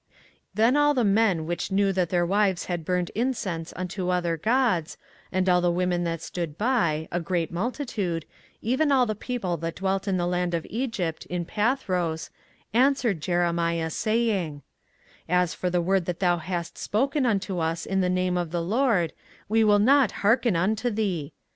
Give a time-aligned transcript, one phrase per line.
[0.01, 0.09] 24:044:015
[0.55, 4.97] Then all the men which knew that their wives had burned incense unto other gods,
[5.31, 8.25] and all the women that stood by, a great multitude,
[8.63, 12.31] even all the people that dwelt in the land of Egypt, in Pathros,
[12.73, 14.63] answered Jeremiah, saying,
[15.29, 18.49] 24:044:016 As for the word that thou hast spoken unto us in the name of
[18.49, 19.13] the LORD,
[19.47, 21.31] we will not hearken unto thee.